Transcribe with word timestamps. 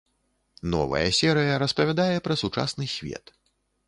Новая 0.73 1.09
серыя 1.17 1.59
распавядае 1.63 2.15
пра 2.29 2.37
сучасны 2.43 2.87
свет. 2.95 3.35